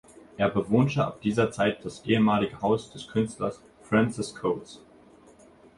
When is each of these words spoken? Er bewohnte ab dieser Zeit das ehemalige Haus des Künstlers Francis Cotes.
Er 0.35 0.49
bewohnte 0.49 1.05
ab 1.05 1.21
dieser 1.21 1.51
Zeit 1.51 1.85
das 1.85 2.03
ehemalige 2.07 2.59
Haus 2.63 2.89
des 2.89 3.07
Künstlers 3.07 3.61
Francis 3.83 4.33
Cotes. 4.33 4.81